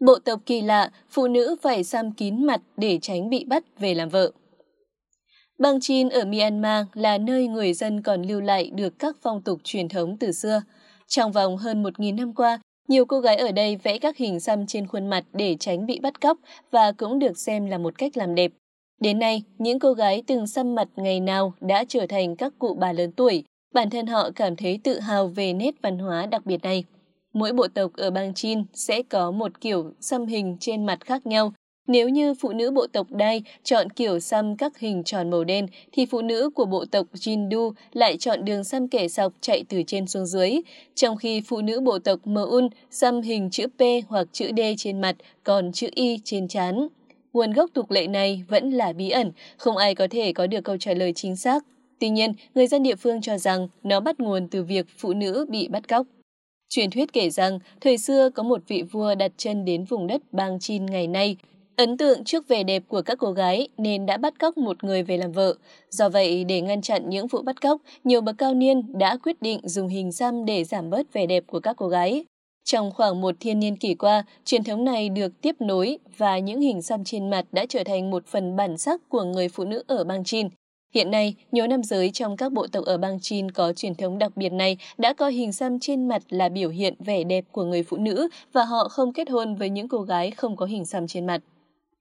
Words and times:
Bộ 0.00 0.18
tộc 0.24 0.40
kỳ 0.46 0.60
lạ, 0.60 0.90
phụ 1.10 1.28
nữ 1.28 1.56
phải 1.62 1.84
xăm 1.84 2.12
kín 2.12 2.46
mặt 2.46 2.60
để 2.76 2.98
tránh 3.02 3.30
bị 3.30 3.44
bắt 3.44 3.64
về 3.78 3.94
làm 3.94 4.08
vợ. 4.08 4.30
Bang 5.58 5.80
Chin 5.80 6.08
ở 6.08 6.24
Myanmar 6.24 6.86
là 6.94 7.18
nơi 7.18 7.48
người 7.48 7.72
dân 7.72 8.02
còn 8.02 8.22
lưu 8.22 8.40
lại 8.40 8.70
được 8.74 8.98
các 8.98 9.16
phong 9.22 9.42
tục 9.42 9.60
truyền 9.64 9.88
thống 9.88 10.16
từ 10.16 10.32
xưa. 10.32 10.62
Trong 11.06 11.32
vòng 11.32 11.56
hơn 11.56 11.82
1.000 11.82 12.14
năm 12.14 12.34
qua, 12.34 12.60
nhiều 12.88 13.04
cô 13.04 13.20
gái 13.20 13.36
ở 13.36 13.52
đây 13.52 13.76
vẽ 13.76 13.98
các 13.98 14.16
hình 14.16 14.40
xăm 14.40 14.66
trên 14.66 14.86
khuôn 14.86 15.06
mặt 15.06 15.24
để 15.32 15.56
tránh 15.60 15.86
bị 15.86 16.00
bắt 16.00 16.20
cóc 16.20 16.38
và 16.70 16.92
cũng 16.92 17.18
được 17.18 17.38
xem 17.38 17.66
là 17.66 17.78
một 17.78 17.98
cách 17.98 18.16
làm 18.16 18.34
đẹp. 18.34 18.52
Đến 19.00 19.18
nay, 19.18 19.42
những 19.58 19.78
cô 19.78 19.92
gái 19.92 20.22
từng 20.26 20.46
xăm 20.46 20.74
mặt 20.74 20.88
ngày 20.96 21.20
nào 21.20 21.54
đã 21.60 21.84
trở 21.88 22.06
thành 22.08 22.36
các 22.36 22.52
cụ 22.58 22.74
bà 22.74 22.92
lớn 22.92 23.12
tuổi. 23.12 23.44
Bản 23.74 23.90
thân 23.90 24.06
họ 24.06 24.30
cảm 24.34 24.56
thấy 24.56 24.80
tự 24.84 25.00
hào 25.00 25.28
về 25.28 25.52
nét 25.52 25.74
văn 25.82 25.98
hóa 25.98 26.26
đặc 26.26 26.46
biệt 26.46 26.62
này. 26.62 26.84
Mỗi 27.32 27.52
bộ 27.52 27.66
tộc 27.74 27.92
ở 27.96 28.10
bang 28.10 28.34
Chin 28.34 28.64
sẽ 28.74 29.02
có 29.02 29.30
một 29.30 29.60
kiểu 29.60 29.92
xăm 30.00 30.26
hình 30.26 30.56
trên 30.60 30.86
mặt 30.86 30.98
khác 31.04 31.26
nhau. 31.26 31.52
Nếu 31.86 32.08
như 32.08 32.34
phụ 32.34 32.52
nữ 32.52 32.70
bộ 32.70 32.86
tộc 32.92 33.06
Dai 33.18 33.42
chọn 33.62 33.90
kiểu 33.90 34.20
xăm 34.20 34.56
các 34.56 34.78
hình 34.78 35.04
tròn 35.04 35.30
màu 35.30 35.44
đen, 35.44 35.66
thì 35.92 36.06
phụ 36.06 36.20
nữ 36.22 36.50
của 36.54 36.64
bộ 36.64 36.84
tộc 36.84 37.06
Jindu 37.14 37.72
lại 37.92 38.16
chọn 38.16 38.44
đường 38.44 38.64
xăm 38.64 38.88
kẻ 38.88 39.08
sọc 39.08 39.32
chạy 39.40 39.64
từ 39.68 39.82
trên 39.86 40.06
xuống 40.06 40.26
dưới. 40.26 40.60
Trong 40.94 41.16
khi 41.16 41.40
phụ 41.40 41.60
nữ 41.60 41.80
bộ 41.80 41.98
tộc 41.98 42.20
Moon 42.24 42.68
xăm 42.90 43.20
hình 43.20 43.50
chữ 43.50 43.66
P 43.66 43.82
hoặc 44.08 44.26
chữ 44.32 44.50
D 44.56 44.60
trên 44.78 45.00
mặt, 45.00 45.16
còn 45.44 45.72
chữ 45.72 45.88
Y 45.94 46.18
trên 46.24 46.48
trán. 46.48 46.88
Nguồn 47.32 47.52
gốc 47.52 47.70
tục 47.74 47.90
lệ 47.90 48.06
này 48.06 48.44
vẫn 48.48 48.70
là 48.70 48.92
bí 48.92 49.10
ẩn, 49.10 49.32
không 49.56 49.76
ai 49.76 49.94
có 49.94 50.06
thể 50.10 50.32
có 50.32 50.46
được 50.46 50.64
câu 50.64 50.76
trả 50.76 50.94
lời 50.94 51.12
chính 51.12 51.36
xác. 51.36 51.64
Tuy 51.98 52.08
nhiên, 52.08 52.32
người 52.54 52.66
dân 52.66 52.82
địa 52.82 52.96
phương 52.96 53.20
cho 53.20 53.38
rằng 53.38 53.68
nó 53.82 54.00
bắt 54.00 54.20
nguồn 54.20 54.48
từ 54.48 54.62
việc 54.62 54.86
phụ 54.98 55.12
nữ 55.12 55.46
bị 55.48 55.68
bắt 55.68 55.88
cóc. 55.88 56.06
Truyền 56.70 56.90
thuyết 56.90 57.12
kể 57.12 57.30
rằng, 57.30 57.58
thời 57.80 57.98
xưa 57.98 58.30
có 58.30 58.42
một 58.42 58.62
vị 58.68 58.82
vua 58.82 59.14
đặt 59.14 59.32
chân 59.36 59.64
đến 59.64 59.84
vùng 59.84 60.06
đất 60.06 60.22
bang 60.32 60.60
Chin 60.60 60.86
ngày 60.86 61.06
nay. 61.06 61.36
Ấn 61.76 61.96
tượng 61.96 62.24
trước 62.24 62.48
vẻ 62.48 62.62
đẹp 62.62 62.82
của 62.88 63.02
các 63.02 63.18
cô 63.18 63.32
gái 63.32 63.68
nên 63.76 64.06
đã 64.06 64.16
bắt 64.16 64.38
cóc 64.38 64.58
một 64.58 64.84
người 64.84 65.02
về 65.02 65.16
làm 65.16 65.32
vợ. 65.32 65.54
Do 65.90 66.08
vậy, 66.08 66.44
để 66.44 66.60
ngăn 66.60 66.82
chặn 66.82 67.08
những 67.08 67.26
vụ 67.26 67.42
bắt 67.42 67.60
cóc, 67.60 67.80
nhiều 68.04 68.20
bậc 68.20 68.38
cao 68.38 68.54
niên 68.54 68.98
đã 68.98 69.16
quyết 69.16 69.42
định 69.42 69.60
dùng 69.64 69.88
hình 69.88 70.12
xăm 70.12 70.44
để 70.44 70.64
giảm 70.64 70.90
bớt 70.90 71.12
vẻ 71.12 71.26
đẹp 71.26 71.44
của 71.46 71.60
các 71.60 71.76
cô 71.76 71.88
gái. 71.88 72.24
Trong 72.64 72.90
khoảng 72.90 73.20
một 73.20 73.34
thiên 73.40 73.60
niên 73.60 73.76
kỷ 73.76 73.94
qua, 73.94 74.24
truyền 74.44 74.64
thống 74.64 74.84
này 74.84 75.08
được 75.08 75.40
tiếp 75.40 75.56
nối 75.60 75.98
và 76.16 76.38
những 76.38 76.60
hình 76.60 76.82
xăm 76.82 77.04
trên 77.04 77.30
mặt 77.30 77.44
đã 77.52 77.66
trở 77.68 77.84
thành 77.84 78.10
một 78.10 78.26
phần 78.26 78.56
bản 78.56 78.78
sắc 78.78 79.00
của 79.08 79.24
người 79.24 79.48
phụ 79.48 79.64
nữ 79.64 79.82
ở 79.86 80.04
bang 80.04 80.24
Chin. 80.24 80.48
Hiện 80.94 81.10
nay, 81.10 81.34
nhiều 81.52 81.66
nam 81.66 81.82
giới 81.82 82.10
trong 82.10 82.36
các 82.36 82.52
bộ 82.52 82.66
tộc 82.66 82.84
ở 82.84 82.98
bang 82.98 83.20
Chin 83.20 83.50
có 83.50 83.72
truyền 83.72 83.94
thống 83.94 84.18
đặc 84.18 84.36
biệt 84.36 84.52
này 84.52 84.76
đã 84.98 85.12
coi 85.12 85.32
hình 85.32 85.52
xăm 85.52 85.78
trên 85.78 86.08
mặt 86.08 86.22
là 86.28 86.48
biểu 86.48 86.68
hiện 86.68 86.94
vẻ 86.98 87.24
đẹp 87.24 87.44
của 87.52 87.64
người 87.64 87.82
phụ 87.82 87.96
nữ 87.96 88.28
và 88.52 88.64
họ 88.64 88.88
không 88.88 89.12
kết 89.12 89.30
hôn 89.30 89.54
với 89.54 89.70
những 89.70 89.88
cô 89.88 90.02
gái 90.02 90.30
không 90.30 90.56
có 90.56 90.66
hình 90.66 90.84
xăm 90.84 91.06
trên 91.06 91.26
mặt. 91.26 91.42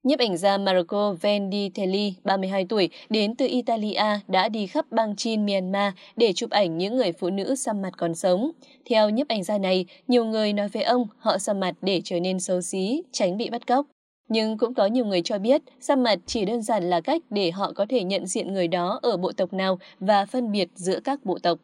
Nhiếp 0.03 0.19
ảnh 0.19 0.37
gia 0.37 0.57
Marco 0.57 1.15
Venditelli, 1.21 2.13
32 2.23 2.65
tuổi, 2.69 2.89
đến 3.09 3.35
từ 3.35 3.47
Italia, 3.47 4.19
đã 4.27 4.49
đi 4.49 4.67
khắp 4.67 4.85
bang 4.91 5.15
Chin, 5.15 5.45
Myanmar 5.45 5.93
để 6.15 6.33
chụp 6.33 6.49
ảnh 6.49 6.77
những 6.77 6.95
người 6.95 7.11
phụ 7.11 7.29
nữ 7.29 7.55
xăm 7.55 7.81
mặt 7.81 7.93
còn 7.97 8.15
sống. 8.15 8.51
Theo 8.89 9.09
nhiếp 9.09 9.27
ảnh 9.27 9.43
gia 9.43 9.57
này, 9.57 9.85
nhiều 10.07 10.25
người 10.25 10.53
nói 10.53 10.67
với 10.67 10.83
ông 10.83 11.07
họ 11.17 11.37
xăm 11.37 11.59
mặt 11.59 11.75
để 11.81 12.01
trở 12.03 12.19
nên 12.19 12.39
xấu 12.39 12.61
xí, 12.61 13.03
tránh 13.11 13.37
bị 13.37 13.49
bắt 13.49 13.67
cóc. 13.67 13.85
Nhưng 14.30 14.58
cũng 14.58 14.73
có 14.73 14.85
nhiều 14.85 15.05
người 15.05 15.22
cho 15.22 15.38
biết 15.38 15.61
xăm 15.80 16.03
mặt 16.03 16.19
chỉ 16.25 16.45
đơn 16.45 16.61
giản 16.61 16.89
là 16.89 17.02
cách 17.02 17.22
để 17.30 17.52
họ 17.52 17.72
có 17.75 17.85
thể 17.89 18.03
nhận 18.03 18.27
diện 18.27 18.53
người 18.53 18.67
đó 18.67 18.99
ở 19.02 19.17
bộ 19.17 19.31
tộc 19.31 19.53
nào 19.53 19.80
và 19.99 20.25
phân 20.25 20.52
biệt 20.52 20.69
giữa 20.75 20.99
các 20.99 21.25
bộ 21.25 21.39
tộc. 21.44 21.59